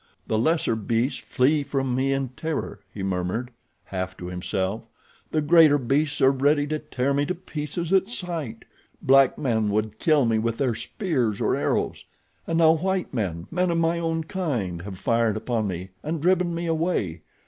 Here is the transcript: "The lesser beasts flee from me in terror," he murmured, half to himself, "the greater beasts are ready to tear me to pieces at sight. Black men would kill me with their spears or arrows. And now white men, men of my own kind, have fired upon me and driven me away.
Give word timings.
"The 0.25 0.39
lesser 0.39 0.75
beasts 0.75 1.19
flee 1.19 1.61
from 1.61 1.93
me 1.93 2.11
in 2.11 2.29
terror," 2.29 2.79
he 2.91 3.03
murmured, 3.03 3.51
half 3.83 4.17
to 4.17 4.25
himself, 4.25 4.81
"the 5.29 5.43
greater 5.43 5.77
beasts 5.77 6.21
are 6.21 6.31
ready 6.31 6.65
to 6.65 6.79
tear 6.79 7.13
me 7.13 7.23
to 7.27 7.35
pieces 7.35 7.93
at 7.93 8.09
sight. 8.09 8.65
Black 9.03 9.37
men 9.37 9.69
would 9.69 9.99
kill 9.99 10.25
me 10.25 10.39
with 10.39 10.57
their 10.57 10.73
spears 10.73 11.39
or 11.39 11.55
arrows. 11.55 12.05
And 12.47 12.57
now 12.57 12.71
white 12.71 13.13
men, 13.13 13.45
men 13.51 13.69
of 13.69 13.77
my 13.77 13.99
own 13.99 14.23
kind, 14.23 14.81
have 14.81 14.97
fired 14.97 15.37
upon 15.37 15.67
me 15.67 15.91
and 16.01 16.19
driven 16.19 16.55
me 16.55 16.65
away. 16.65 17.21